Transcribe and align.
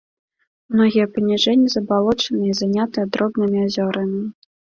Многія 0.75 1.05
паніжэнні 1.17 1.69
забалочаныя 1.73 2.51
і 2.55 2.59
занятыя 2.61 3.05
дробнымі 3.17 3.57
азёрамі. 3.67 4.21